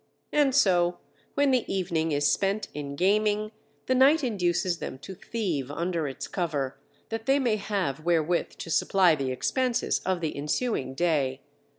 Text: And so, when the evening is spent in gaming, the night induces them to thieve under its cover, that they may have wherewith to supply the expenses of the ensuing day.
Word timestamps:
And 0.31 0.55
so, 0.55 0.97
when 1.35 1.51
the 1.51 1.63
evening 1.71 2.11
is 2.11 2.25
spent 2.27 2.69
in 2.73 2.95
gaming, 2.95 3.51
the 3.85 3.93
night 3.93 4.23
induces 4.23 4.79
them 4.79 4.97
to 4.97 5.13
thieve 5.13 5.69
under 5.69 6.07
its 6.07 6.27
cover, 6.27 6.79
that 7.09 7.27
they 7.27 7.37
may 7.37 7.57
have 7.57 7.99
wherewith 8.03 8.49
to 8.57 8.71
supply 8.71 9.13
the 9.13 9.31
expenses 9.31 9.99
of 9.99 10.19
the 10.19 10.35
ensuing 10.35 10.95
day. 10.95 11.41